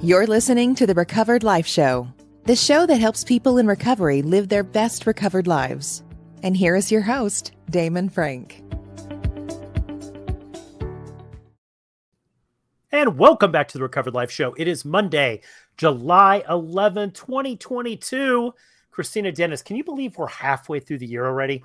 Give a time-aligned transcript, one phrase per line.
[0.00, 2.06] You're listening to the Recovered Life Show,
[2.44, 6.04] the show that helps people in recovery live their best recovered lives.
[6.40, 8.62] And here is your host, Damon Frank.
[12.92, 14.54] And welcome back to the Recovered Life Show.
[14.56, 15.40] It is Monday,
[15.76, 18.54] July 11, 2022.
[18.92, 21.64] Kristina Dennis, can you believe we're halfway through the year already?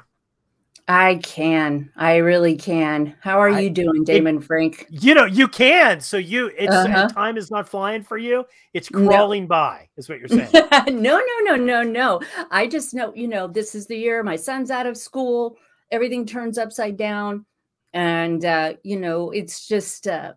[0.88, 1.90] I can.
[1.96, 3.16] I really can.
[3.22, 4.86] How are I, you doing, Damon it, Frank?
[4.90, 6.02] You know, you can.
[6.02, 7.08] So you it's uh-huh.
[7.10, 8.46] time is not flying for you.
[8.74, 9.48] It's crawling no.
[9.48, 10.50] by, is what you're saying.
[11.02, 12.22] no, no, no, no, no.
[12.52, 15.58] I just know, you know, this is the year my son's out of school,
[15.90, 17.46] everything turns upside down.
[17.94, 20.34] And uh, you know, it's just uh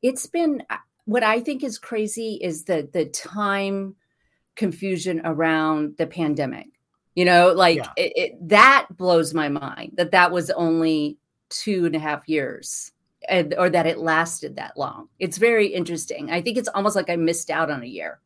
[0.00, 3.96] it's been uh, what I think is crazy is the the time
[4.56, 6.68] confusion around the pandemic
[7.18, 7.90] you know, like yeah.
[7.96, 11.18] it, it, that blows my mind that that was only
[11.48, 12.92] two and a half years
[13.28, 15.08] and, or that it lasted that long.
[15.18, 16.30] It's very interesting.
[16.30, 18.20] I think it's almost like I missed out on a year.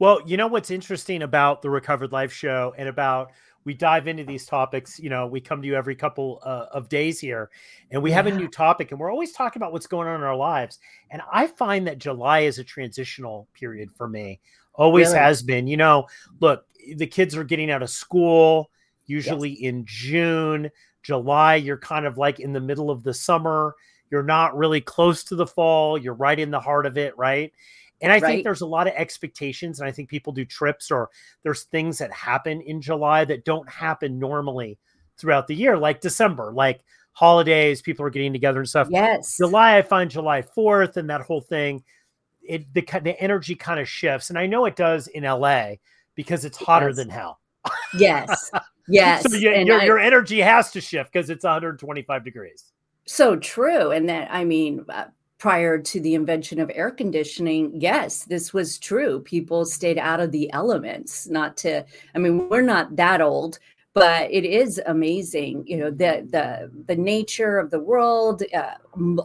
[0.00, 3.30] Well, you know what's interesting about the Recovered Life show and about
[3.62, 4.98] we dive into these topics.
[4.98, 7.48] You know, we come to you every couple uh, of days here,
[7.92, 8.16] and we yeah.
[8.16, 10.80] have a new topic, and we're always talking about what's going on in our lives.
[11.12, 14.40] And I find that July is a transitional period for me,
[14.78, 15.18] always really?
[15.18, 15.66] has been.
[15.66, 16.06] You know,
[16.40, 16.64] look,
[16.96, 18.70] the kids are getting out of school
[19.06, 19.60] usually yes.
[19.62, 20.70] in June,
[21.02, 21.56] July.
[21.56, 23.74] You're kind of like in the middle of the summer.
[24.10, 25.98] You're not really close to the fall.
[25.98, 27.52] You're right in the heart of it, right?
[28.00, 28.22] And I right.
[28.22, 31.10] think there's a lot of expectations, and I think people do trips or
[31.42, 34.78] there's things that happen in July that don't happen normally
[35.18, 36.80] throughout the year, like December, like
[37.12, 38.86] holidays, people are getting together and stuff.
[38.88, 39.36] Yes.
[39.36, 41.82] July, I find July 4th and that whole thing,
[42.48, 44.30] it the, the energy kind of shifts.
[44.30, 45.74] And I know it does in LA
[46.14, 46.96] because it's hotter yes.
[46.96, 47.40] than hell.
[47.96, 48.50] yes.
[48.90, 49.30] Yes.
[49.30, 52.72] so you, your, I, your energy has to shift because it's 125 degrees.
[53.04, 53.90] So true.
[53.90, 58.78] And that, I mean, uh, prior to the invention of air conditioning, yes, this was
[58.78, 59.20] true.
[59.20, 63.58] People stayed out of the elements, not to, I mean, we're not that old,
[63.98, 68.74] but it is amazing you know the the the nature of the world uh,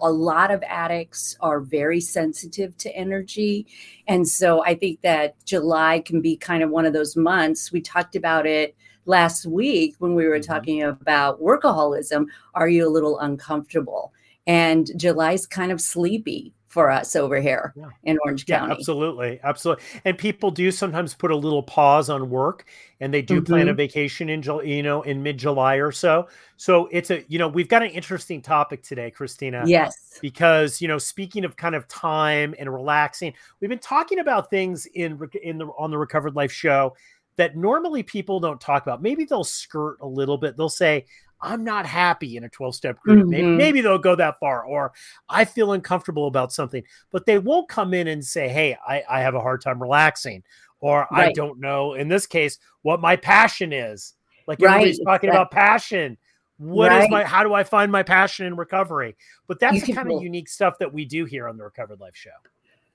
[0.01, 3.65] a lot of addicts are very sensitive to energy.
[4.07, 7.71] And so i think that july can be kind of one of those months.
[7.71, 8.75] We talked about it
[9.05, 10.51] last week when we were mm-hmm.
[10.51, 12.25] talking about workaholism.
[12.53, 14.13] Are you a little uncomfortable?
[14.47, 17.89] And july's kind of sleepy for us over here yeah.
[18.03, 18.69] in Orange County.
[18.69, 19.39] Yeah, absolutely.
[19.43, 19.83] Absolutely.
[20.05, 22.65] And people do sometimes put a little pause on work
[22.99, 23.53] and they do mm-hmm.
[23.53, 23.77] plan a mm-hmm.
[23.77, 26.27] vacation in you know in mid-July or so.
[26.57, 29.63] So it's a you know, we've got an interesting topic today, Kristina.
[29.67, 30.17] Yes.
[30.19, 34.87] Because, you know, speaking of kind of time and relaxing, we've been talking about things
[34.87, 36.95] in in the on the Recovered Life show
[37.35, 39.01] that normally people don't talk about.
[39.01, 40.57] Maybe they'll skirt a little bit.
[40.57, 41.05] They'll say,
[41.43, 43.19] I'm not happy in a 12 step group.
[43.19, 43.29] Mm-hmm.
[43.29, 44.93] Maybe, maybe, they'll go that far, or
[45.27, 49.19] I feel uncomfortable about something, but they won't come in and say, Hey, I, I
[49.21, 50.43] have a hard time relaxing,
[50.79, 51.29] or right.
[51.29, 54.13] I don't know, in this case, what my passion is.
[54.47, 54.71] Like right.
[54.71, 56.17] everybody's talking about passion.
[56.57, 57.03] What right.
[57.03, 59.15] is my, how do I find my passion in recovery?
[59.47, 61.99] But that's you the kind of unique stuff that we do here on the Recovered
[61.99, 62.31] Life Show.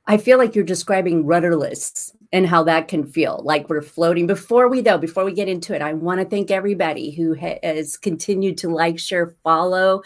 [0.08, 4.26] I feel like you're describing rudderless and how that can feel like we're floating.
[4.26, 7.98] Before we though, before we get into it, I want to thank everybody who has
[7.98, 10.02] continued to like, share, follow,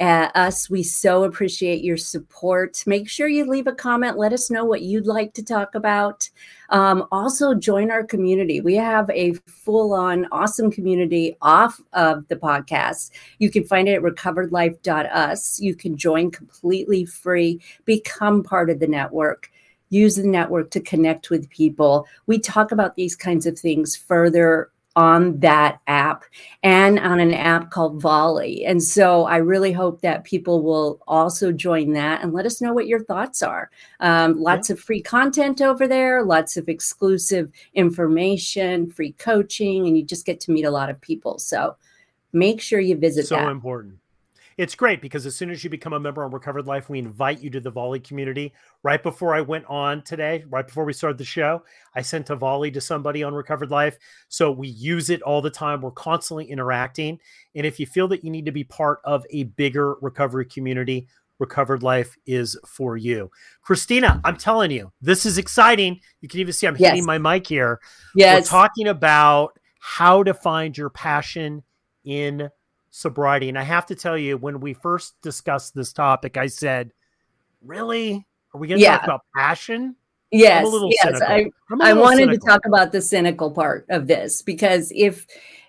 [0.00, 0.68] uh, us.
[0.68, 2.82] We so appreciate your support.
[2.86, 4.18] Make sure you leave a comment.
[4.18, 6.28] Let us know what you'd like to talk about.
[6.70, 8.60] Um, also, join our community.
[8.60, 13.10] We have a full on awesome community off of the podcast.
[13.38, 15.60] You can find it at recoveredlife.us.
[15.60, 19.50] You can join completely free, become part of the network
[19.90, 22.06] use the network to connect with people.
[22.26, 26.24] We talk about these kinds of things further on that app
[26.62, 28.64] and on an app called Volley.
[28.64, 32.72] And so I really hope that people will also join that and let us know
[32.72, 33.70] what your thoughts are.
[34.00, 34.74] Um, lots yeah.
[34.74, 40.40] of free content over there, lots of exclusive information, free coaching, and you just get
[40.40, 41.38] to meet a lot of people.
[41.38, 41.76] So
[42.32, 43.48] make sure you visit so that.
[43.48, 43.98] important
[44.56, 47.40] it's great because as soon as you become a member on Recovered Life, we invite
[47.40, 48.52] you to the Volley community.
[48.82, 51.62] Right before I went on today, right before we started the show,
[51.94, 53.98] I sent a Volley to somebody on Recovered Life.
[54.28, 55.80] So we use it all the time.
[55.80, 57.18] We're constantly interacting.
[57.54, 61.08] And if you feel that you need to be part of a bigger recovery community,
[61.38, 63.30] Recovered Life is for you.
[63.66, 66.00] Kristina, I'm telling you, this is exciting.
[66.20, 66.90] You can even see I'm yes.
[66.90, 67.80] hitting my mic here.
[68.14, 68.44] Yes.
[68.44, 71.62] We're talking about how to find your passion
[72.04, 72.48] in
[72.94, 73.48] sobriety.
[73.48, 76.92] And I have to tell you, when we first discussed this topic, I said,
[77.60, 78.24] Really?
[78.54, 78.98] Are we going to yeah.
[78.98, 79.96] talk about passion?
[80.30, 80.66] Yes,
[81.02, 81.20] yes.
[81.22, 81.50] I,
[81.80, 82.38] I wanted cynical.
[82.38, 85.26] to talk about the cynical part of this because if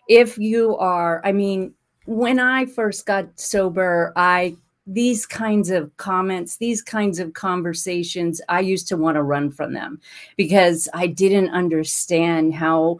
[0.07, 1.73] if you are, I mean,
[2.05, 4.55] when I first got sober, I
[4.87, 9.73] these kinds of comments, these kinds of conversations, I used to want to run from
[9.73, 9.99] them
[10.35, 12.99] because I didn't understand how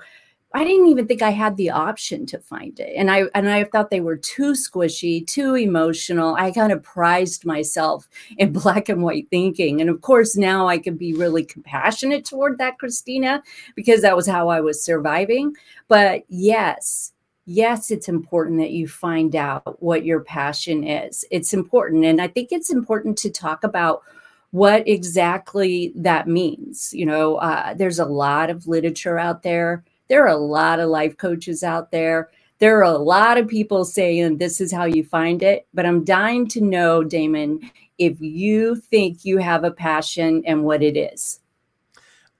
[0.56, 2.94] I didn't even think I had the option to find it.
[2.96, 6.36] And I and I thought they were too squishy, too emotional.
[6.36, 8.07] I kind of prized myself
[8.38, 9.81] in black and white thinking.
[9.81, 13.42] And of course, now I can be really compassionate toward that Kristina
[13.75, 15.54] because that was how I was surviving.
[15.90, 17.12] But yes,
[17.46, 21.25] yes, it's important that you find out what your passion is.
[21.31, 22.06] It's important.
[22.06, 24.04] And I think it's important to talk about
[24.52, 26.94] what exactly that means.
[26.94, 30.90] You know, uh, there's a lot of literature out there there are a lot of
[30.90, 32.30] life coaches out there.
[32.60, 35.68] There are a lot of people saying this is how you find it.
[35.74, 40.84] But I'm dying to know, Damon, if you think you have a passion and what
[40.84, 41.40] it is.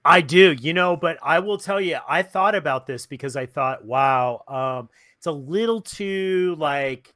[0.04, 3.46] I do, you know, but I will tell you, I thought about this because I
[3.46, 7.12] thought, wow, um, it's a little too like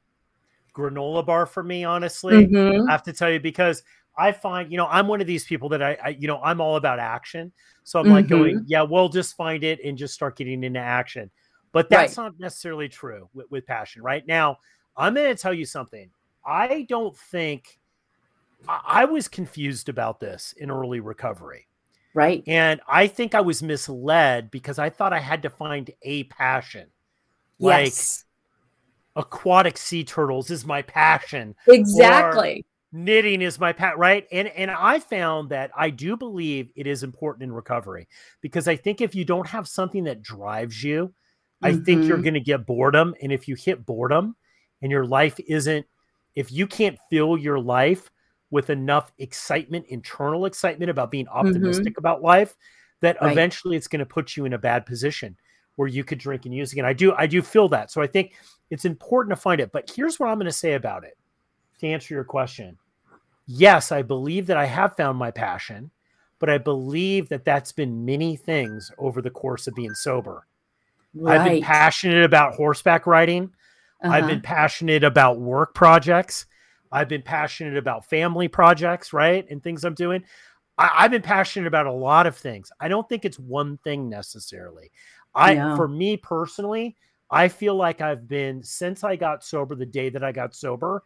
[0.75, 2.47] granola bar for me, honestly.
[2.47, 2.89] Mm-hmm.
[2.89, 3.83] I have to tell you, because
[4.17, 6.61] I find, you know, I'm one of these people that I, I you know, I'm
[6.61, 7.51] all about action.
[7.83, 8.13] So I'm mm-hmm.
[8.13, 8.65] like going, mm-hmm.
[8.67, 11.31] yeah, we'll just find it and just start getting into action.
[11.71, 12.25] But that's right.
[12.25, 14.01] not necessarily true with, with passion.
[14.01, 14.57] Right now,
[14.97, 16.09] I'm going to tell you something.
[16.45, 17.79] I don't think
[18.67, 21.67] I, I was confused about this in early recovery.
[22.13, 22.43] Right.
[22.45, 26.87] And I think I was misled because I thought I had to find a passion.
[27.57, 28.25] Yes.
[29.15, 31.55] Like aquatic sea turtles is my passion.
[31.69, 36.85] Exactly knitting is my pat right and and i found that i do believe it
[36.85, 38.07] is important in recovery
[38.41, 41.67] because i think if you don't have something that drives you mm-hmm.
[41.67, 42.23] i think you're mm-hmm.
[42.23, 44.35] going to get boredom and if you hit boredom
[44.81, 45.85] and your life isn't
[46.35, 48.09] if you can't fill your life
[48.49, 51.99] with enough excitement internal excitement about being optimistic mm-hmm.
[51.99, 52.57] about life
[52.99, 53.31] that right.
[53.31, 55.37] eventually it's going to put you in a bad position
[55.77, 58.07] where you could drink and use again i do i do feel that so i
[58.07, 58.33] think
[58.69, 61.17] it's important to find it but here's what i'm going to say about it
[61.79, 62.77] to answer your question
[63.45, 65.91] yes, I believe that I have found my passion,
[66.39, 70.47] but I believe that that's been many things over the course of being sober.
[71.13, 71.39] Right.
[71.39, 73.51] I've been passionate about horseback riding.
[74.03, 74.13] Uh-huh.
[74.13, 76.45] I've been passionate about work projects.
[76.91, 79.45] I've been passionate about family projects, right?
[79.49, 80.23] And things I'm doing.
[80.77, 82.71] I, have been passionate about a lot of things.
[82.79, 84.91] I don't think it's one thing necessarily.
[85.35, 85.75] I, yeah.
[85.75, 86.95] for me personally,
[87.29, 91.03] I feel like I've been since I got sober, the day that I got sober,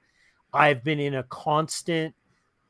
[0.54, 2.16] I've been in a constant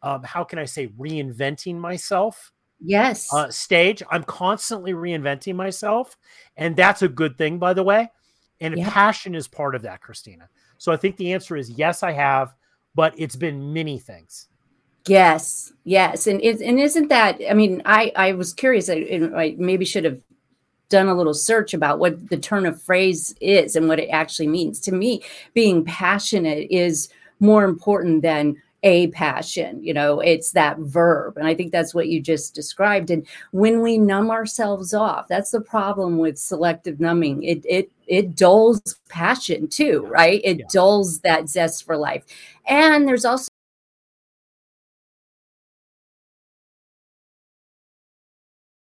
[0.05, 2.51] um, how can I say, reinventing myself.
[2.79, 3.33] Yes.
[3.33, 4.03] Uh, stage.
[4.11, 6.15] I'm constantly reinventing myself.
[6.55, 8.11] And that's a good thing, by the way.
[8.61, 8.89] And yeah.
[8.89, 10.47] passion is part of that, Kristina.
[10.77, 12.53] So I think the answer is yes, I have,
[12.93, 14.47] but it's been many things.
[15.07, 17.39] Yes, yes, and and isn't that?
[17.47, 18.89] I mean, I I was curious.
[18.89, 20.19] I, I maybe should have
[20.89, 24.47] done a little search about what the turn of phrase is and what it actually
[24.47, 24.79] means.
[24.79, 25.21] To me,
[25.53, 27.09] being passionate is
[27.39, 31.37] more important than a passion you know it's that verb.
[31.37, 33.09] And i think that's what you just described.
[33.09, 37.43] And when we numb ourselves off that's the problem with selective numbing.
[37.43, 40.41] It it it dulls passion too right?
[40.43, 40.65] It yeah.
[40.71, 42.23] dulls that zest for life.
[42.67, 43.49] And there's also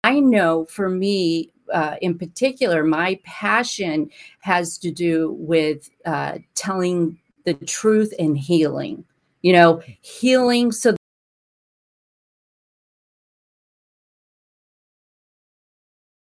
[0.06, 4.12] I know for me, uh, in particular, my passion
[4.42, 9.04] has to do with uh, telling the truth and healing
[9.46, 10.96] you know, healing so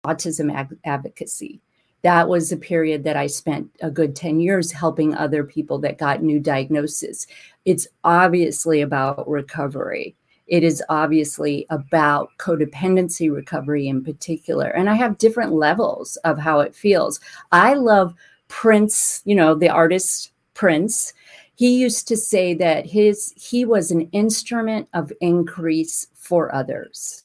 [0.06, 1.62] autism ag- advocacy.
[2.02, 5.98] That was a period that I spent a good 10 years helping other people that
[5.98, 7.28] got new diagnoses.
[7.64, 10.18] It's obviously about recovery.
[10.48, 14.68] It is obviously about codependency recovery in particular.
[14.68, 17.22] And I have different levels of how it feels.
[17.54, 18.14] I love
[18.50, 21.14] Prince, you know, the artist Prince
[21.58, 27.24] he used to say that his he was an instrument of increase for others.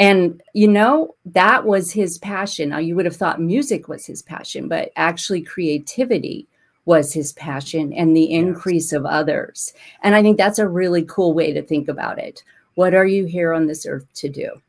[0.00, 2.70] And you know that was his passion.
[2.70, 6.48] Now you would have thought music was his passion but actually creativity
[6.86, 9.72] was his passion and the increase of others.
[10.02, 12.42] And i think that's a really cool way to think about it.
[12.74, 14.60] What are you here on this earth to do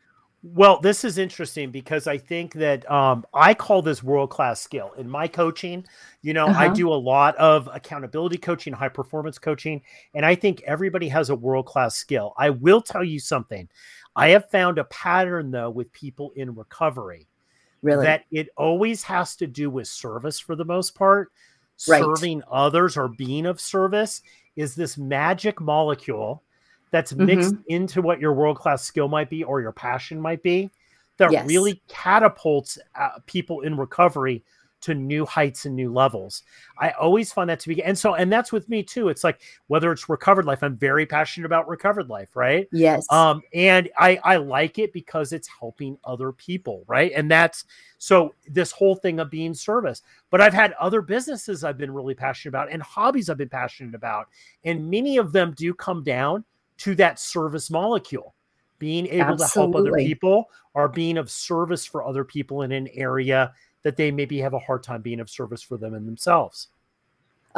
[0.54, 4.94] well, this is interesting because I think that um, I call this world class skill
[4.98, 5.86] in my coaching.
[6.22, 6.64] You know, uh-huh.
[6.64, 9.82] I do a lot of accountability coaching, high performance coaching,
[10.14, 12.34] and I think everybody has a world class skill.
[12.38, 13.68] I will tell you something.
[14.16, 17.28] I have found a pattern though with people in recovery.
[17.82, 18.06] Really?
[18.06, 21.32] That it always has to do with service for the most part.
[21.88, 22.02] Right.
[22.02, 24.24] Serving others or being of service
[24.56, 26.44] is this magic molecule
[26.92, 27.64] that's mixed mm-hmm.
[27.68, 30.70] into what your world class skill might be or your passion might be
[31.18, 31.48] that yes.
[31.48, 34.44] really catapults uh, people in recovery
[34.80, 36.44] to new heights and new levels.
[36.78, 39.10] I always find that to be, and so, and that's with me too.
[39.10, 42.68] It's like whether it's recovered life, I'm very passionate about recovered life, right?
[42.72, 43.12] Yes.
[43.12, 47.12] Um, and I I like it because it's helping other people, right?
[47.16, 47.66] And that's
[47.98, 50.04] so this whole thing of being service.
[50.30, 53.96] But I've had other businesses I've been really passionate about and hobbies I've been passionate
[53.96, 54.28] about,
[54.64, 56.46] and many of them do come down
[56.78, 58.36] to that service molecule
[58.80, 59.48] being able Absolutely.
[59.48, 63.52] to help other people or being of service for other people in an area
[63.84, 66.68] that they maybe have a hard time being of service for them and themselves.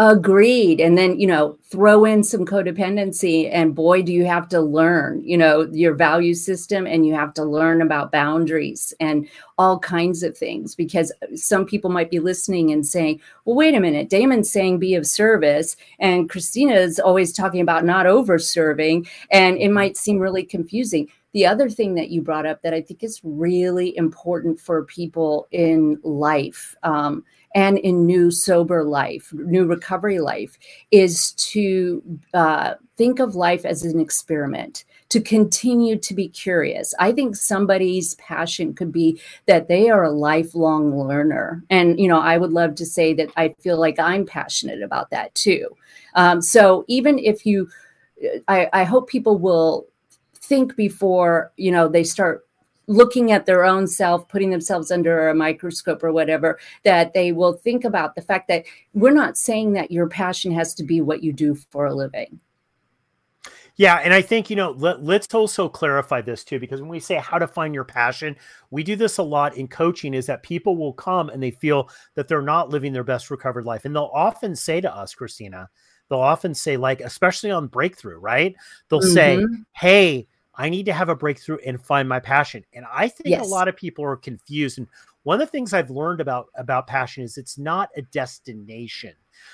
[0.02, 0.80] Agreed.
[0.80, 5.22] And then, you know, throw in some codependency, and boy, do you have to learn,
[5.26, 9.28] you know, your value system and you have to learn about boundaries and
[9.58, 13.80] all kinds of things because some people might be listening and saying, well, wait a
[13.82, 19.58] minute, Damon's saying be of service, and Kristina's always talking about not over serving, and
[19.58, 21.10] it might seem really confusing.
[21.34, 25.50] The other thing that you brought up that I think is really important for people
[25.52, 27.26] in life um,
[27.56, 30.58] and in new sober life, new recovery life,
[30.92, 32.02] is to
[32.34, 36.94] uh, think of life as an experiment, to continue to be curious.
[37.00, 41.64] I think somebody's passion could be that they are a lifelong learner.
[41.70, 45.10] And, you know, I would love to say that I feel like I'm passionate about
[45.10, 45.70] that too.
[46.16, 47.70] Um, so even if you,
[48.48, 49.88] I, I hope people will
[50.50, 52.48] think before you know they start
[52.90, 57.54] looking at their own self, putting themselves under a microscope or whatever, that they will
[57.54, 61.24] think about the fact that we're not saying that your passion has to be what
[61.24, 62.40] you do for a living.
[63.76, 67.00] Yeah, and I think you know let, us also clarify this too because when we
[67.00, 68.36] say how to find your passion,
[68.72, 71.90] we do this a lot in coaching is that people will come and they feel
[72.16, 75.68] that they're not living their best recovered life and they'll often say to us, Kristina,
[76.10, 78.54] they'll often say like especially on breakthrough, right?
[78.90, 79.14] They'll mm-hmm.
[79.14, 80.28] say, "Hey,
[80.60, 82.66] I need to have a breakthrough and find my passion.
[82.74, 83.46] And I think yes.
[83.46, 84.78] a lot of people are confused.
[84.78, 84.88] And
[85.24, 89.14] one of the things I've learned about about passion is it's not a destination.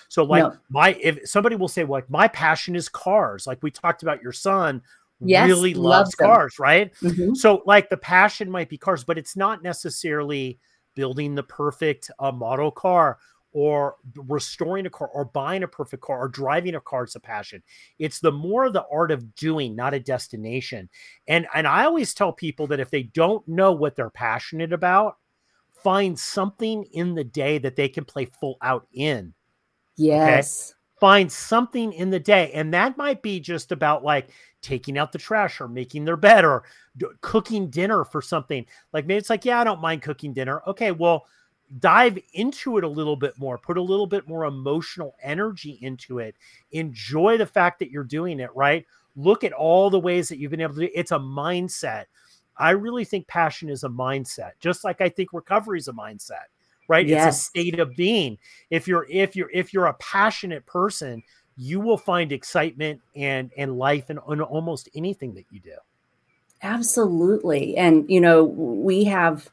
[0.09, 0.57] So like no.
[0.69, 4.23] my if somebody will say well, like my passion is cars, like we talked about
[4.23, 4.81] your son
[5.19, 6.91] yes, really loves cars, right?
[6.95, 7.35] Mm-hmm.
[7.35, 10.59] So like the passion might be cars, but it's not necessarily
[10.95, 13.19] building the perfect uh, model car
[13.55, 13.95] or
[14.27, 17.63] restoring a car or buying a perfect car or driving a car is a passion.
[17.99, 20.89] It's the more the art of doing, not a destination.
[21.29, 25.15] And and I always tell people that if they don't know what they're passionate about,
[25.71, 29.33] find something in the day that they can play full out in.
[29.95, 30.71] Yes.
[30.71, 30.75] Okay?
[30.99, 32.51] Find something in the day.
[32.53, 34.31] And that might be just about like
[34.61, 36.63] taking out the trash or making their bed or
[37.21, 38.65] cooking dinner for something.
[38.91, 40.61] Like maybe it's like, yeah, I don't mind cooking dinner.
[40.67, 41.25] Okay, well,
[41.79, 46.19] dive into it a little bit more, put a little bit more emotional energy into
[46.19, 46.35] it.
[46.71, 48.85] Enjoy the fact that you're doing it, right?
[49.15, 50.91] Look at all the ways that you've been able to do it.
[50.93, 52.05] It's a mindset.
[52.57, 56.45] I really think passion is a mindset, just like I think recovery is a mindset,
[56.87, 57.05] right?
[57.05, 57.27] Yes.
[57.27, 58.37] It's a state of being.
[58.69, 61.23] If you're if you're if you're a passionate person,
[61.57, 65.75] you will find excitement and and life in, in almost anything that you do.
[66.61, 67.75] Absolutely.
[67.75, 69.49] And you know, we have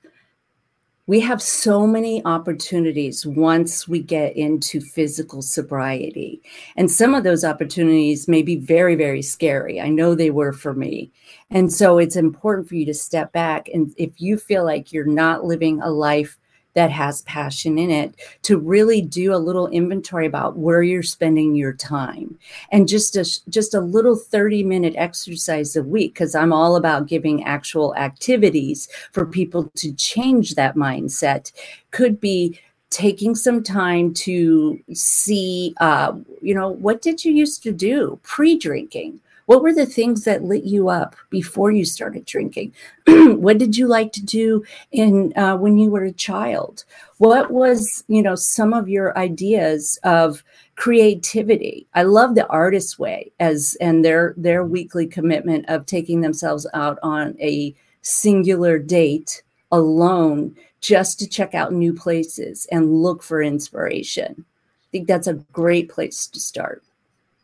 [1.13, 6.41] we have so many opportunities once we get into physical sobriety.
[6.75, 9.79] And some of those opportunities may be very, very scary.
[9.79, 11.13] I know they were for me.
[11.51, 13.69] And so it's important for you to step back.
[13.75, 16.39] And if you feel like you're not living a life
[16.75, 21.55] that has passion in it to really do a little inventory about where you're spending
[21.55, 22.39] your time.
[22.71, 27.07] And just a just a little 30 minute exercise a week because i'm all about
[27.09, 31.53] giving actual activities for people to change that mindset.
[31.91, 32.59] Could be
[32.91, 38.19] taking some time to see uh, you know what did you used to do?
[38.23, 39.21] Pre-drinking
[39.53, 42.73] what were the things that lit you up before you started drinking?
[43.07, 46.87] what did you like to do in uh, when you were a child?
[47.19, 50.43] What was you know some of your ideas of
[50.77, 51.87] creativity?
[51.93, 56.99] I love the artist way as and their their weekly commitment of taking themselves out
[57.03, 64.47] on a singular date alone just to check out new places and look for inspiration.
[64.49, 66.83] I think that's a great place to start.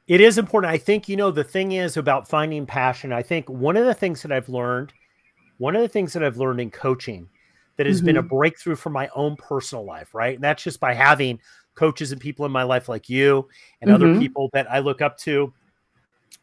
[0.09, 0.73] It is important.
[0.73, 3.13] I think, you know, the thing is about finding passion.
[3.13, 4.95] I think one of the things that I've learned,
[5.59, 7.29] one of the things that I've learned in coaching
[7.77, 8.07] that has mm-hmm.
[8.07, 8.37] been a mm-hmm.
[8.37, 10.35] breakthrough for my own personal life, right?
[10.35, 11.39] And that's just by having
[11.75, 13.49] coaches and people in my life like you
[13.83, 14.03] and mm-hmm.
[14.03, 15.53] other people that I look up to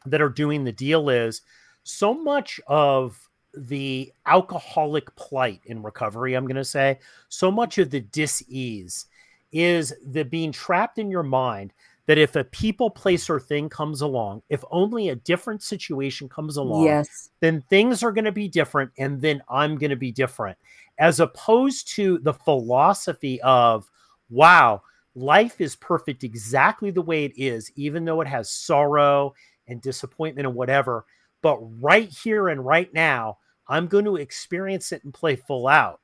[0.05, 1.41] that are doing the deal is
[1.83, 3.19] so much of
[3.57, 9.07] the alcoholic plight in recovery, I'm going to say, so much of the dis-ease
[9.51, 11.73] is the being trapped in your mind
[12.07, 16.57] that if a people, place, or thing comes along, if only a different situation comes
[16.57, 17.29] along, yes.
[17.39, 20.57] then things are going to be different and then I'm going to be different.
[20.99, 23.89] As opposed to the philosophy of
[24.29, 24.81] wow,
[25.15, 29.33] life is perfect exactly the way it is, even though it has sorrow
[29.67, 31.05] and disappointment and whatever.
[31.41, 36.01] But right here and right now, I'm going to experience it and play full out.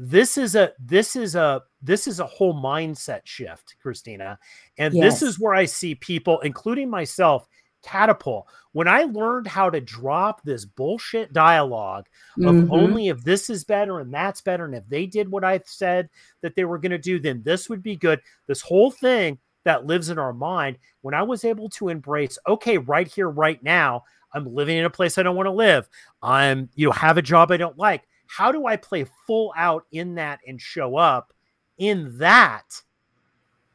[0.00, 4.38] This is a this is a this is a whole mindset shift, Kristina.
[4.78, 5.20] And yes.
[5.20, 7.48] this is where I see people, including myself,
[7.82, 8.46] catapult.
[8.72, 12.06] When I learned how to drop this bullshit dialogue
[12.38, 12.72] of mm-hmm.
[12.72, 16.08] only if this is better and that's better, and if they did what I said
[16.42, 18.20] that they were going to do, then this would be good.
[18.46, 22.78] This whole thing that lives in our mind, when I was able to embrace, okay,
[22.78, 25.88] right here, right now, I'm living in a place I don't want to live.
[26.22, 28.06] I'm, you know, have a job I don't like.
[28.28, 31.32] How do I play full out in that and show up
[31.78, 32.80] in that?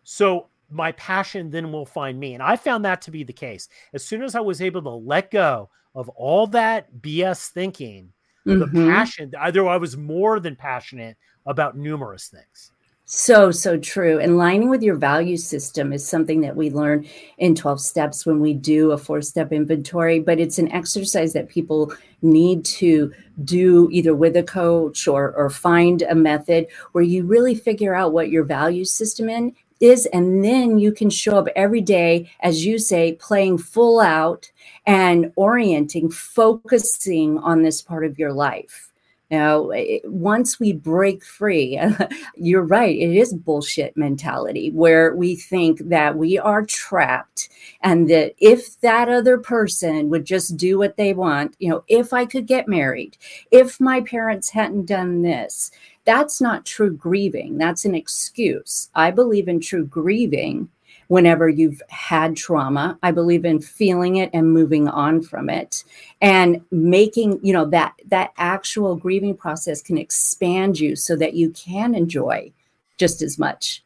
[0.03, 2.33] So my passion then will find me.
[2.33, 3.67] And I found that to be the case.
[3.93, 8.13] As soon as I was able to let go of all that BS thinking,
[8.45, 8.60] mm-hmm.
[8.60, 12.72] the passion, either I was more than passionate about numerous things.
[13.05, 14.17] So, so true.
[14.19, 17.05] And lining with your value system is something that we learn
[17.38, 21.50] in 12 steps when we do a four step inventory, but it's an exercise that
[21.50, 27.25] people need to do either with a coach or, or find a method where you
[27.25, 30.05] really figure out what your value system in, is.
[30.07, 34.50] And then you can show up every day, as you say, playing full out
[34.88, 38.93] and orienting, focusing on this part of your life.
[39.34, 41.82] Now, eh, once we break free,
[42.36, 47.50] you're right, it is bullshit mentality where we think that we are trapped
[47.82, 52.13] and that if that other person would just do what they want, you know, if
[52.13, 53.18] I could get married,
[53.50, 55.72] if my parents hadn't done this,
[56.06, 57.58] that's not true grieving.
[57.58, 58.92] That's an excuse.
[58.94, 60.70] I believe in true grieving
[61.07, 62.98] whenever you've had trauma.
[63.03, 65.83] I believe in feeling it and moving on from it
[66.22, 71.51] and making, you know, that that actual grieving process can expand you so that you
[71.51, 72.51] can enjoy
[72.98, 73.83] just as much.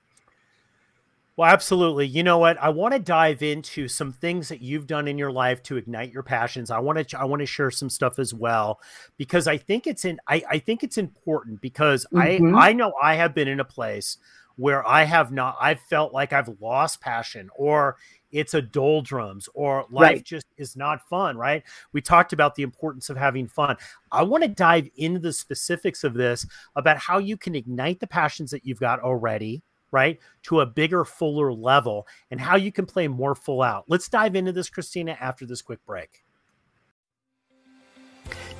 [1.38, 2.07] Well, absolutely.
[2.07, 2.57] You know what?
[2.59, 6.12] I want to dive into some things that you've done in your life to ignite
[6.12, 6.71] your passions.
[6.71, 8.81] I want to I want to share some stuff as well
[9.17, 12.56] because I think it's in I, I think it's important because mm-hmm.
[12.56, 14.17] I I know I have been in a place
[14.58, 17.96] where I have not, I've felt like I've lost passion or
[18.32, 20.24] it's a doldrums or life right.
[20.24, 21.63] just is not fun, right?
[21.93, 23.78] We talked about the importance of having fun.
[24.12, 28.08] I want to dive into the specifics of this about how you can ignite the
[28.08, 32.86] passions that you've got already, right, to a bigger, fuller level and how you can
[32.86, 33.86] play more full out.
[33.88, 36.24] Let's dive into this, Kristina, after this quick break.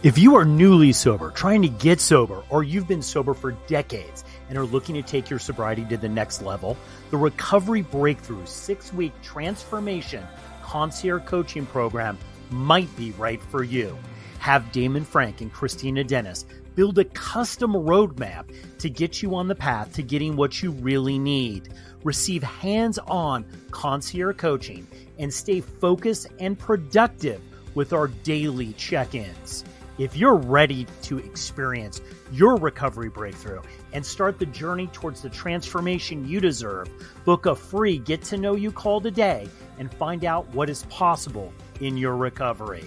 [0.04, 4.24] If you are newly sober, trying to get sober, or you've been sober for decades,
[4.48, 6.78] and are looking to take your sobriety to the next level,
[7.10, 10.24] the Recovery Breakthrough six week transformation
[10.62, 12.16] concierge coaching program
[12.52, 13.98] might be right for you.
[14.38, 19.56] Have Damon Frank and Kristina Dennis build a custom roadmap to get you on the
[19.56, 21.74] path to getting what you really need.
[22.04, 24.86] Receive hands on concierge coaching
[25.18, 27.42] and stay focused and productive
[27.74, 29.66] with our daily check ins.
[29.98, 33.62] If you're ready to experience your recovery breakthrough
[33.94, 36.88] and start the journey towards the transformation you deserve,
[37.26, 41.52] book a free get to know you call today and find out what is possible
[41.82, 42.86] in your recovery.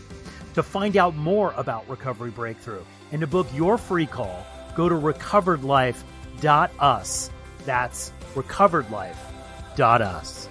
[0.55, 4.47] To find out more about Recovery Breakthrough and to book your free call,
[4.77, 7.31] go to recoveredlife.us.
[7.65, 10.50] That's recoveredlife.us.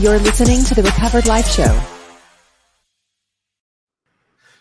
[0.00, 1.78] You're listening to the Recovered Life Show.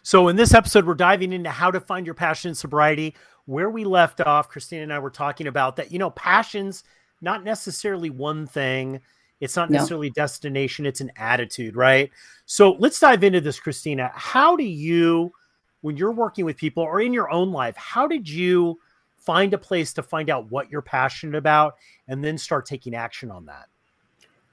[0.03, 3.15] So, in this episode, we're diving into how to find your passion in sobriety.
[3.45, 6.83] Where we left off, Kristina and I were talking about that, you know, passion's
[7.21, 8.99] not necessarily one thing,
[9.39, 12.11] it's not necessarily destination, it's an attitude, right?
[12.45, 14.11] So, let's dive into this, Kristina.
[14.13, 15.31] How do you,
[15.79, 18.77] when you're working with people or in your own life, how did you
[19.15, 21.75] find a place to find out what you're passionate about
[22.09, 23.69] and then start taking action on that?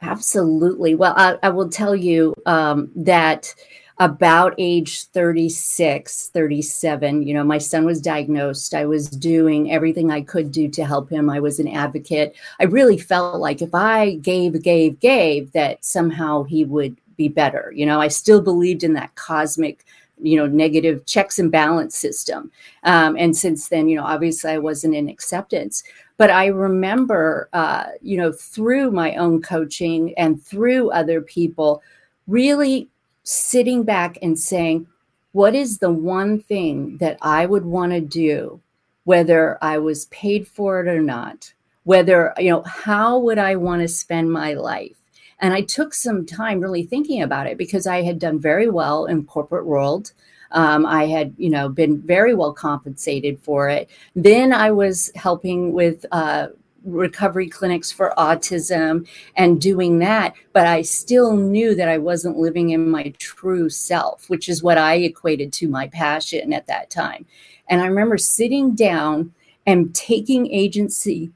[0.03, 0.95] Absolutely.
[0.95, 3.55] Well, I, I will tell you um, that
[3.99, 8.75] about age 36, 37, you know, my son was diagnosed.
[8.75, 11.31] I was doing everything I could do to help him.
[11.31, 12.37] I was an advocate.
[12.61, 17.73] I really felt like if I gave, gave, gave, that somehow he would be better.
[17.75, 19.87] You know, I still believed in that cosmic
[20.21, 22.51] you know negative checks and balance system
[22.85, 25.83] um, and since then you know obviously i wasn't in acceptance
[26.19, 31.83] but I remember, uh, you know, through my own coaching and through other people,
[32.27, 32.89] really
[33.23, 34.87] sitting back and saying,
[35.33, 38.63] what is the one thing that I would want to do,
[39.05, 41.53] whether I was paid for it or not?
[41.87, 44.97] whether, you know, how would I want to spend my life?
[45.41, 49.07] And I took some time really thinking about it because I had done very well
[49.07, 50.13] in corporate world.
[50.53, 53.91] Um, I had, you know, been very well compensated for it.
[54.15, 56.49] Then I was helping with uh,
[56.85, 62.71] recovery clinics for autism and doing that, but I still knew that I wasn't living
[62.71, 67.27] in my true self, which is what I equated to my passion at that time.
[67.69, 69.35] And I remember sitting down
[69.67, 71.33] and taking agency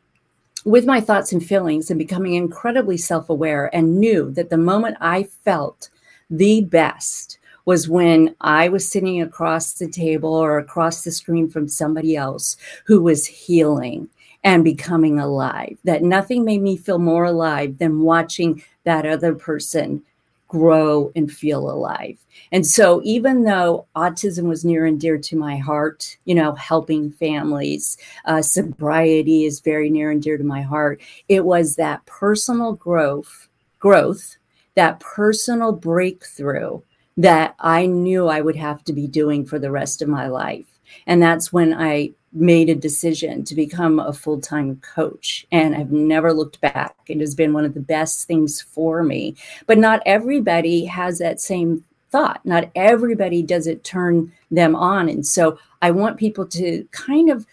[0.64, 4.96] with my thoughts and feelings and becoming incredibly self aware and knew that the moment
[5.00, 5.88] I felt
[6.28, 11.68] the best was when I was sitting across the table or across the screen from
[11.68, 14.08] somebody else who was healing
[14.42, 15.76] and becoming alive.
[15.84, 20.02] That nothing made me feel more alive than watching that other person
[20.50, 22.18] grow and feel alive.
[22.50, 27.12] And so, even though autism was near and dear to my heart, you know, helping
[27.12, 31.00] families, uh, sobriety is very near and dear to my heart.
[31.28, 34.38] It was that personal growth, growth,
[34.74, 36.80] that personal breakthrough
[37.16, 40.66] that I knew I would have to be doing for the rest of my life.
[41.06, 45.46] And that's when I made a decision to become a full time coach.
[45.50, 46.96] And I've never looked back.
[47.06, 49.36] It has been one of the best things for me.
[49.66, 52.40] But not everybody has that same thought.
[52.44, 55.08] Not everybody does it turn them on.
[55.08, 57.46] And so I want people to kind of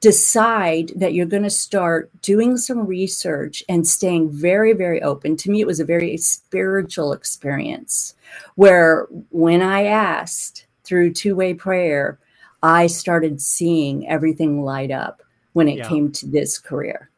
[0.00, 5.34] decide that you're going to start doing some research and staying very, very open.
[5.38, 8.14] To me, it was a very spiritual experience
[8.56, 12.18] where when I asked through two way prayer,
[12.64, 15.22] I started seeing everything light up
[15.52, 15.88] when it yeah.
[15.88, 17.10] came to this career.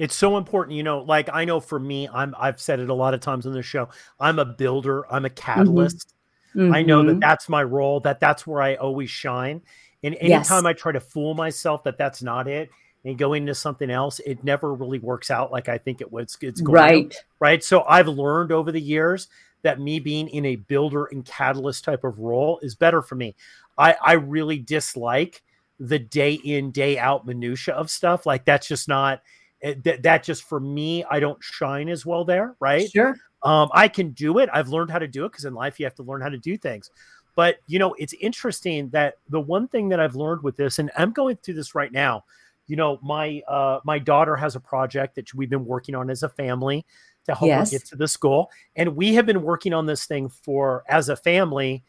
[0.00, 2.94] It's so important, you know, like I know for me, I'm I've said it a
[2.94, 3.88] lot of times on the show.
[4.18, 5.36] I'm a builder, I'm a mm-hmm.
[5.36, 6.14] catalyst.
[6.56, 6.74] Mm-hmm.
[6.74, 7.20] I know that mm-hmm.
[7.20, 9.62] that's my role, that that's where I always shine.
[10.02, 10.70] And anytime yes.
[10.70, 12.68] I try to fool myself that that's not it
[13.04, 16.36] and go into something else, it never really works out like I think it was.
[16.40, 17.62] It's going right, to, right.
[17.62, 19.28] So I've learned over the years
[19.64, 23.34] that me being in a builder and catalyst type of role is better for me.
[23.76, 25.42] I, I really dislike
[25.80, 28.26] the day in day out minutia of stuff.
[28.26, 29.22] Like that's just not
[29.62, 31.04] eh, that that just for me.
[31.04, 32.90] I don't shine as well there, right?
[32.90, 33.16] Sure.
[33.42, 34.48] Um, I can do it.
[34.52, 36.38] I've learned how to do it because in life you have to learn how to
[36.38, 36.90] do things.
[37.36, 40.90] But you know, it's interesting that the one thing that I've learned with this, and
[40.96, 42.24] I'm going through this right now.
[42.66, 46.22] You know, my uh, my daughter has a project that we've been working on as
[46.22, 46.86] a family
[47.26, 47.70] to help yes.
[47.70, 51.10] her get to the school, and we have been working on this thing for as
[51.10, 51.82] a family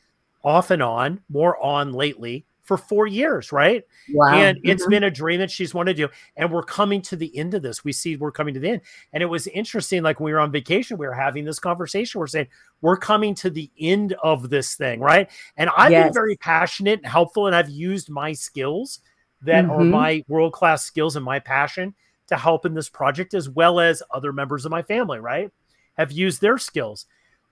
[0.46, 3.84] off and on, more on lately for four years, right?
[4.12, 4.34] Wow.
[4.34, 4.70] And mm-hmm.
[4.70, 6.14] it's been a dream that she's wanted to do.
[6.36, 7.84] And we're coming to the end of this.
[7.84, 8.82] We see we're coming to the end.
[9.14, 10.02] And it was interesting.
[10.02, 12.20] Like when we were on vacation, we were having this conversation.
[12.20, 12.48] We're saying,
[12.82, 15.30] we're coming to the end of this thing, right?
[15.58, 16.06] And I've yes.
[16.06, 19.00] been very passionate and helpful, and I've used my skills
[19.44, 19.72] that mm-hmm.
[19.72, 21.94] are my world class skills and my passion
[22.28, 25.52] to help in this project, as well as other members of my family, right?
[25.98, 27.06] Have used their skills.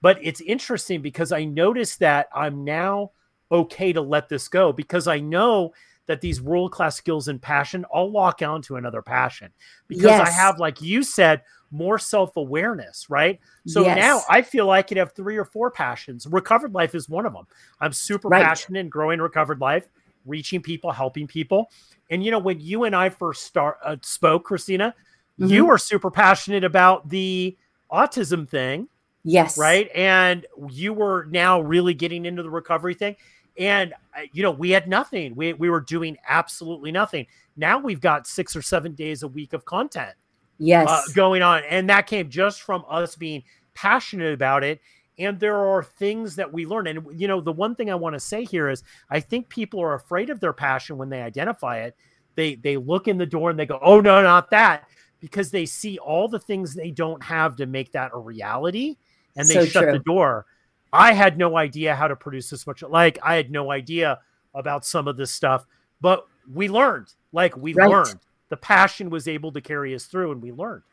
[0.03, 3.11] But it's interesting because I noticed that I'm now
[3.49, 5.71] okay to let this go because I know
[6.07, 9.53] that these world class skills and passion, I'll lock onto another passion
[9.87, 10.27] because yes.
[10.27, 13.39] I have, like you said, more self awareness, right?
[13.65, 13.95] So yes.
[13.95, 16.27] now I feel like I could have three or four passions.
[16.27, 17.47] Recovered life is one of them.
[17.79, 18.43] I'm super right.
[18.43, 19.87] passionate in growing recovered life,
[20.25, 21.71] reaching people, helping people.
[22.11, 24.91] And you know, when you and I first start uh, spoke, Kristina,
[25.39, 25.45] mm-hmm.
[25.45, 27.55] you were super passionate about the
[27.89, 28.89] autism thing
[29.23, 29.57] Yes.
[29.57, 29.89] Right.
[29.95, 33.15] And you were now really getting into the recovery thing.
[33.57, 35.36] And, uh, you know, we had nothing.
[35.36, 37.27] We, we were doing absolutely nothing.
[37.55, 40.13] Now we've got six or seven days a week of content uh,
[40.57, 40.89] yes.
[40.89, 41.63] Uh, going on.
[41.69, 43.43] And that came just from us being
[43.75, 44.81] passionate about it.
[45.19, 46.88] And there are things that we learn.
[46.88, 49.79] And, you know, the one thing I want to say here is I think people
[49.79, 51.95] are afraid of their passion when they identify it.
[52.36, 54.88] They, they look in the door and they go, oh, no, not that,
[55.19, 58.97] because they see all the things they don't have to make that a reality
[59.35, 59.91] and they so shut true.
[59.93, 60.45] the door.
[60.91, 62.83] I had no idea how to produce this much.
[62.83, 64.19] Like I had no idea
[64.53, 65.65] about some of this stuff,
[66.01, 67.11] but we learned.
[67.31, 67.89] Like we right.
[67.89, 68.19] learned.
[68.49, 70.83] The passion was able to carry us through, and we learned.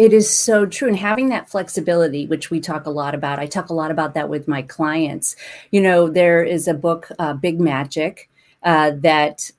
[0.00, 0.88] It is so true.
[0.88, 4.14] And having that flexibility, which we talk a lot about, I talk a lot about
[4.14, 5.36] that with my clients.
[5.70, 8.30] You know, there is a book, uh, Big Magic,
[8.62, 9.50] uh, that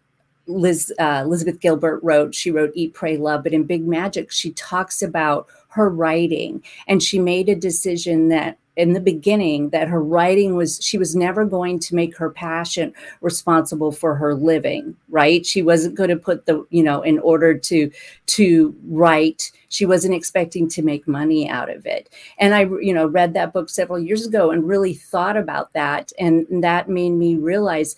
[0.47, 2.33] Liz, uh, Elizabeth Gilbert wrote.
[2.33, 3.43] She wrote Eat, Pray, Love.
[3.43, 6.63] But in Big Magic, she talks about her writing.
[6.87, 11.13] And she made a decision that in the beginning that her writing was she was
[11.13, 15.45] never going to make her passion responsible for her living right?
[15.45, 17.91] She wasn't going to put the you know in order to
[18.27, 19.51] to write.
[19.67, 22.09] She wasn't expecting to make money out of it.
[22.37, 26.13] And i you know read that book several years ago and really thought about that
[26.17, 27.95] and that made me realize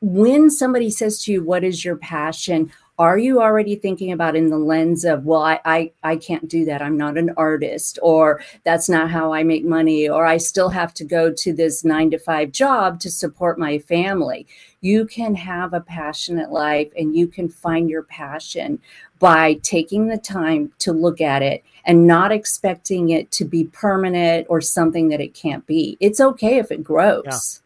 [0.00, 4.48] when somebody says to you what is your passion are you already thinking about in
[4.48, 6.82] the lens of well I, I i can't do that.
[6.82, 10.94] I'm not an artist or that's not how i make money or i still have
[10.94, 14.46] to go to this nine to five job to support my family?
[14.80, 18.78] You can have a passionate life and you can find your passion
[19.18, 24.46] by taking the time to look at it and not expecting it to be permanent
[24.50, 25.96] or something that it can't be.
[26.00, 27.62] It's okay if it grows.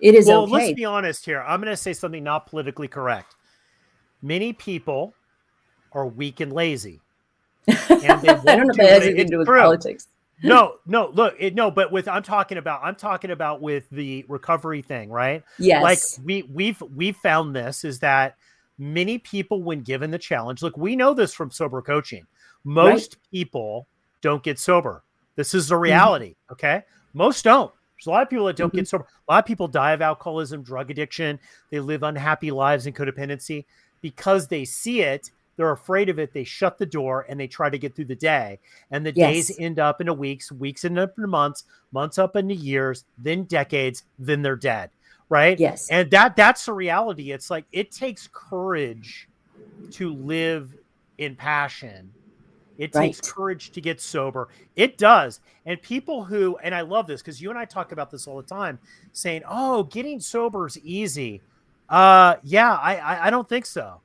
[0.00, 0.10] Yeah.
[0.10, 0.52] it is well, okay.
[0.52, 1.42] let's be honest here.
[1.42, 3.35] I'm going to say something not politically correct
[4.22, 5.14] many people
[5.92, 7.00] are weak and lazy.
[7.88, 10.06] And they I don't know if that has anything to do with politics.
[10.42, 14.24] no, no, look, it, no, but with I'm talking about I'm talking about with the
[14.28, 15.42] recovery thing, right?
[15.58, 15.82] Yes.
[15.82, 18.36] Like we we've we've found this is that
[18.78, 22.26] many people when given the challenge, look, we know this from sober coaching.
[22.64, 23.30] Most right.
[23.32, 23.88] people
[24.20, 25.02] don't get sober.
[25.34, 25.82] This is the mm-hmm.
[25.82, 26.52] reality, mm-hmm.
[26.52, 26.82] okay?
[27.14, 27.72] Most don't.
[27.96, 28.78] There's a lot of people that don't mm-hmm.
[28.78, 29.06] get sober.
[29.28, 31.40] A lot of people die of alcoholism, drug addiction.
[31.70, 33.64] They live unhappy lives and codependency
[34.00, 36.32] because they see it, they're afraid of it.
[36.32, 38.58] They shut the door and they try to get through the day.
[38.90, 39.32] And the yes.
[39.32, 43.44] days end up into weeks, weeks end up into months, months up into years, then
[43.44, 44.90] decades, then they're dead.
[45.28, 45.58] Right.
[45.58, 45.88] Yes.
[45.90, 47.32] And that that's the reality.
[47.32, 49.28] It's like it takes courage
[49.92, 50.72] to live
[51.18, 52.12] in passion.
[52.78, 53.06] It right.
[53.06, 54.48] takes courage to get sober.
[54.76, 55.40] It does.
[55.64, 58.36] And people who, and I love this because you and I talk about this all
[58.36, 58.78] the time,
[59.12, 61.40] saying, oh, getting sober is easy.
[61.88, 64.00] Uh, yeah, I, I, I don't think so.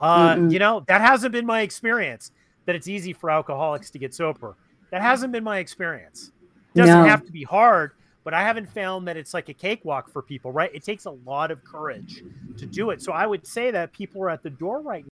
[0.00, 2.32] Uh, mm you know, that hasn't been my experience.
[2.66, 4.56] That it's easy for alcoholics to get sober.
[4.90, 6.32] That hasn't been my experience.
[6.74, 7.08] It doesn't no.
[7.08, 7.92] have to be hard,
[8.24, 10.52] but I haven't found that it's like a cakewalk for people.
[10.52, 10.70] Right?
[10.74, 12.22] It takes a lot of courage
[12.58, 13.02] to do it.
[13.02, 15.08] So I would say that people are at the door right now.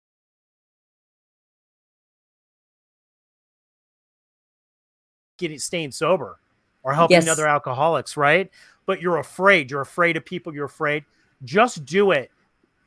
[5.38, 6.38] Getting staying sober
[6.82, 7.28] or helping yes.
[7.28, 8.50] other alcoholics, right?
[8.87, 9.70] But you're afraid.
[9.70, 10.54] You're afraid of people.
[10.54, 11.04] You're afraid.
[11.44, 12.31] Just do it.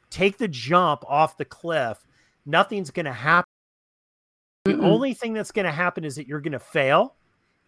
[0.10, 1.98] Take the jump off the cliff.
[2.46, 3.50] Nothing's going to happen.
[4.68, 4.78] Mm-mm.
[4.78, 7.16] The only thing that's going to happen is that you're going to fail.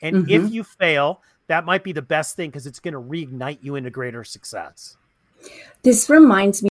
[0.02, 0.46] And mm-hmm.
[0.46, 3.76] if you fail, that might be the best thing because it's going to reignite you
[3.76, 4.98] into greater success.
[5.84, 6.70] This reminds me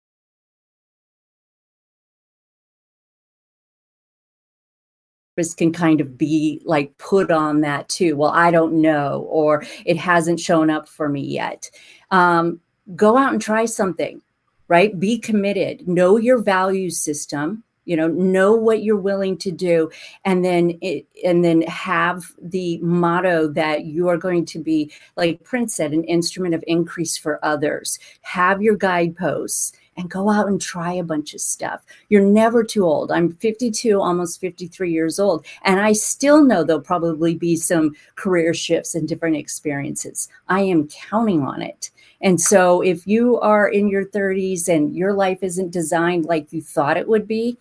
[5.36, 8.14] This can kind of be like put on that too.
[8.14, 11.70] Well, I don't know, or it hasn't shown up for me yet.
[12.10, 12.60] Um,
[12.96, 14.22] go out and try something,
[14.68, 14.98] right?
[14.98, 19.90] Be committed, know your value system, you know, know what you're willing to do,
[20.24, 25.42] and then it, and then have the motto that you are going to be, like
[25.42, 27.98] Prince said, an instrument of increase for others.
[28.20, 31.84] Have your guideposts and go out and try a bunch of stuff.
[32.08, 33.10] You're never too old.
[33.10, 38.54] I'm 52, almost 53 years old, and I still know there'll probably be some career
[38.54, 40.28] shifts and different experiences.
[40.48, 41.90] I am counting on it.
[42.20, 46.60] And so if you are in your 30s and your life isn't designed like you
[46.60, 47.56] thought it would be,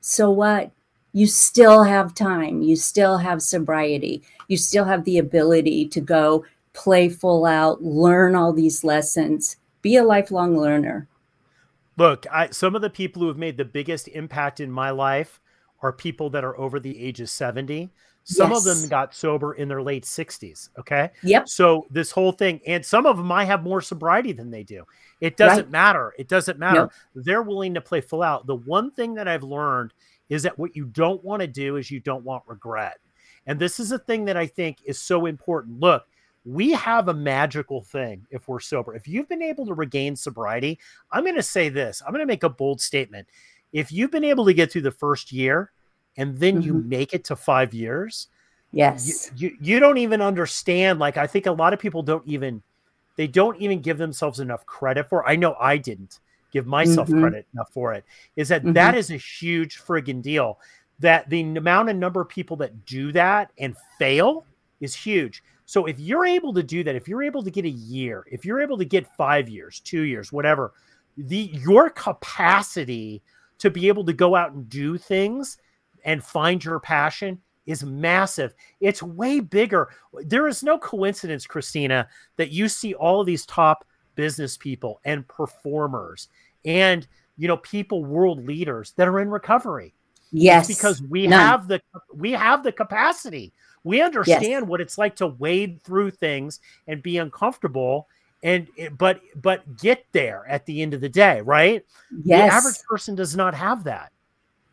[0.00, 0.70] so what?
[1.12, 2.62] You still have time.
[2.62, 4.22] You still have sobriety.
[4.48, 9.96] You still have the ability to go play full out, learn all these lessons, be
[9.96, 11.08] a lifelong learner.
[11.96, 15.40] Look, I, some of the people who have made the biggest impact in my life
[15.82, 17.90] are people that are over the age of 70
[18.30, 18.58] some yes.
[18.58, 20.68] of them got sober in their late 60s.
[20.78, 21.10] Okay.
[21.24, 21.48] Yep.
[21.48, 24.84] So this whole thing, and some of them might have more sobriety than they do.
[25.20, 25.70] It doesn't right.
[25.70, 26.14] matter.
[26.16, 26.82] It doesn't matter.
[26.82, 26.92] Nope.
[27.14, 28.46] They're willing to play full out.
[28.46, 29.92] The one thing that I've learned
[30.28, 32.98] is that what you don't want to do is you don't want regret.
[33.46, 35.80] And this is a thing that I think is so important.
[35.80, 36.04] Look,
[36.44, 38.94] we have a magical thing if we're sober.
[38.94, 40.78] If you've been able to regain sobriety,
[41.10, 43.26] I'm going to say this I'm going to make a bold statement.
[43.72, 45.72] If you've been able to get through the first year,
[46.16, 46.62] and then mm-hmm.
[46.62, 48.28] you make it to five years
[48.72, 52.26] yes you, you, you don't even understand like i think a lot of people don't
[52.26, 52.62] even
[53.16, 56.20] they don't even give themselves enough credit for i know i didn't
[56.52, 57.20] give myself mm-hmm.
[57.20, 58.04] credit enough for it
[58.36, 58.72] is that, mm-hmm.
[58.72, 60.58] that is a huge friggin deal
[60.98, 64.44] that the amount and number of people that do that and fail
[64.80, 67.70] is huge so if you're able to do that if you're able to get a
[67.70, 70.72] year if you're able to get five years two years whatever
[71.16, 73.22] the your capacity
[73.58, 75.58] to be able to go out and do things
[76.04, 78.54] and find your passion is massive.
[78.80, 79.90] It's way bigger.
[80.24, 83.84] There is no coincidence, Kristina, that you see all of these top
[84.16, 86.28] business people and performers
[86.64, 87.06] and
[87.38, 89.94] you know people world leaders that are in recovery.
[90.32, 90.68] Yes.
[90.68, 91.40] It's because we None.
[91.40, 91.80] have the
[92.14, 93.52] we have the capacity.
[93.82, 94.62] We understand yes.
[94.64, 98.08] what it's like to wade through things and be uncomfortable
[98.42, 101.84] and but but get there at the end of the day, right?
[102.24, 102.50] Yes.
[102.50, 104.12] The average person does not have that.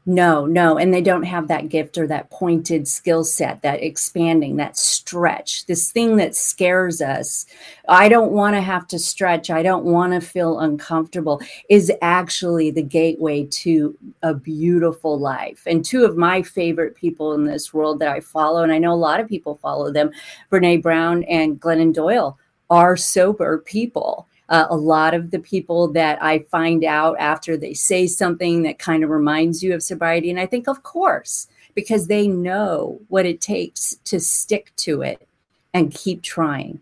[0.10, 0.78] No, no.
[0.78, 5.66] And they don't have that gift or that pointed skill set, that expanding, that stretch,
[5.66, 7.46] this thing that scares us.
[7.90, 9.50] I don't want to have to stretch.
[9.50, 15.64] I don't want to feel uncomfortable is actually the gateway to a beautiful life.
[15.68, 18.94] And two of my favorite people in this world that I follow, and I know
[18.94, 20.12] a lot of people follow them,
[20.50, 22.40] Brene Brown and Glennon Doyle,
[22.70, 27.74] are sober people uh, a lot of the people that I find out after they
[27.74, 32.08] say something that kind of reminds you of sobriety, and I think, of course, because
[32.08, 35.28] they know what it takes to stick to it
[35.74, 36.80] and keep trying.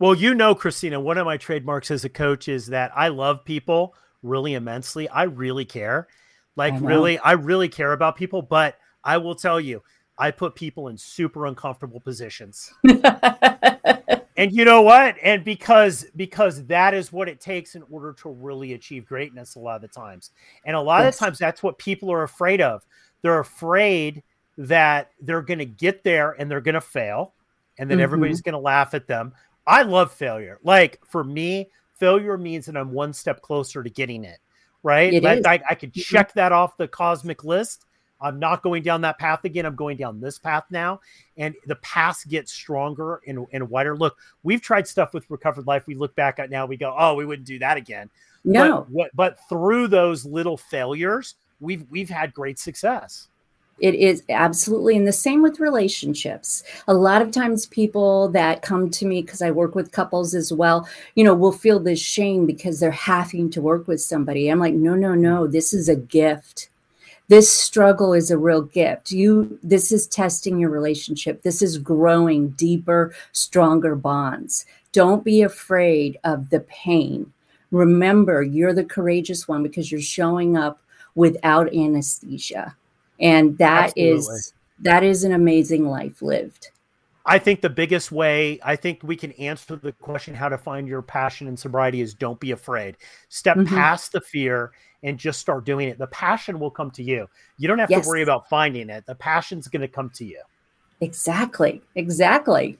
[0.00, 3.44] Well, you know, Kristina, one of my trademarks as a coach is that I love
[3.44, 5.08] people really immensely.
[5.08, 6.06] I really care.
[6.56, 8.42] Like, I really, I really care about people.
[8.42, 9.82] But I will tell you,
[10.16, 12.72] I put people in super uncomfortable positions.
[14.38, 15.16] and you know what?
[15.22, 19.58] And because because that is what it takes in order to really achieve greatness a
[19.58, 20.30] lot of the times.
[20.64, 21.14] And a lot yes.
[21.14, 22.86] of times that's what people are afraid of.
[23.20, 24.22] They're afraid
[24.56, 27.34] that they're going to get there and they're going to fail
[27.78, 28.04] and then mm-hmm.
[28.04, 29.34] everybody's going to laugh at them.
[29.66, 30.58] I love failure.
[30.62, 34.38] Like for me failure means that i'm one step closer to getting it
[34.82, 35.12] right?
[35.12, 36.00] It like, I, I could mm-hmm.
[36.00, 37.86] check that off the cosmic list
[38.20, 39.66] I'm not going down that path again.
[39.66, 41.00] I'm going down this path now.
[41.36, 43.96] And the paths get stronger and, and wider.
[43.96, 45.86] Look, we've tried stuff with Recovered Life.
[45.86, 48.10] We look back at now, we go, oh, we wouldn't do that again.
[48.44, 48.86] No.
[48.90, 53.28] But, but through those little failures, we've we've had great success.
[53.80, 54.96] It is absolutely.
[54.96, 56.64] And the same with relationships.
[56.88, 60.52] A lot of times, people that come to me, because I work with couples as
[60.52, 64.48] well, you know, will feel this shame because they're having to work with somebody.
[64.48, 66.70] I'm like, no, no, no, this is a gift
[67.28, 72.48] this struggle is a real gift you this is testing your relationship this is growing
[72.50, 77.32] deeper stronger bonds don't be afraid of the pain
[77.70, 80.80] remember you're the courageous one because you're showing up
[81.14, 82.74] without anesthesia
[83.20, 84.16] and that Absolutely.
[84.16, 86.68] is that is an amazing life lived
[87.30, 90.88] I think the biggest way I think we can answer the question how to find
[90.88, 92.96] your passion in sobriety is don't be afraid.
[93.28, 93.74] Step mm-hmm.
[93.74, 95.98] past the fear and just start doing it.
[95.98, 97.28] The passion will come to you.
[97.56, 98.02] You don't have yes.
[98.04, 99.06] to worry about finding it.
[99.06, 100.40] The passion's going to come to you.
[101.00, 101.82] Exactly.
[101.94, 102.78] Exactly.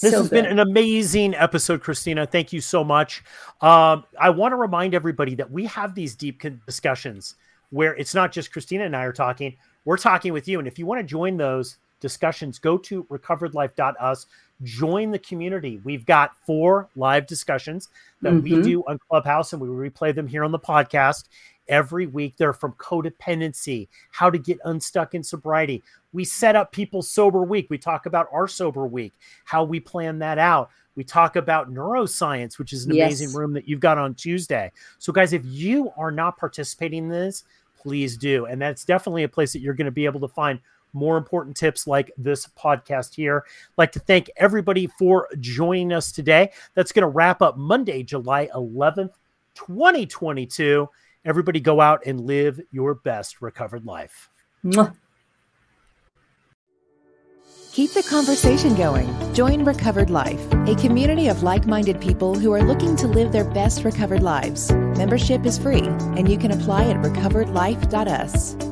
[0.00, 0.42] This so has good.
[0.42, 2.28] been an amazing episode, Kristina.
[2.30, 3.22] Thank you so much.
[3.60, 7.36] Um, I want to remind everybody that we have these deep discussions
[7.70, 10.58] where it's not just Kristina and I are talking, we're talking with you.
[10.58, 14.26] And if you want to join those discussions, go to recoveredlife.us,
[14.62, 15.80] join the community.
[15.84, 17.88] We've got four live discussions
[18.22, 18.56] that mm-hmm.
[18.56, 21.24] we do on Clubhouse and we replay them here on the podcast
[21.68, 22.36] every week.
[22.36, 25.82] They're from codependency, how to get unstuck in sobriety.
[26.12, 27.68] We set up people's sober week.
[27.70, 30.70] We talk about our sober week, how we plan that out.
[30.94, 33.06] We talk about neuroscience, which is an yes.
[33.06, 34.70] amazing room that you've got on Tuesday.
[34.98, 37.44] So, guys, if you are not participating in this,
[37.78, 38.44] please do.
[38.44, 40.60] And that's definitely a place that you're going to be able to find
[40.92, 43.44] more important tips like this podcast here.
[43.46, 46.52] I'd like to thank everybody for joining us today.
[46.74, 49.12] That's going to wrap up Monday, July 11th,
[49.54, 50.88] 2022.
[51.24, 54.28] Everybody go out and live your best recovered life.
[54.64, 54.94] Mwah.
[57.72, 59.08] Keep the conversation going.
[59.32, 63.48] Join Recovered Life, a community of like minded people who are looking to live their
[63.48, 64.70] best recovered lives.
[64.70, 65.86] Membership is free,
[66.18, 68.71] and you can apply at recoveredlife.us.